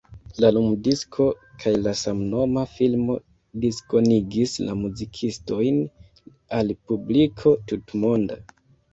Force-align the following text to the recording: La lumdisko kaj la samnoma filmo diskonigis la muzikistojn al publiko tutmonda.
La 0.43 0.49
lumdisko 0.53 1.25
kaj 1.63 1.73
la 1.87 1.91
samnoma 1.97 2.63
filmo 2.71 3.17
diskonigis 3.65 4.53
la 4.69 4.73
muzikistojn 4.79 5.77
al 6.61 6.73
publiko 6.93 7.53
tutmonda. 7.73 8.39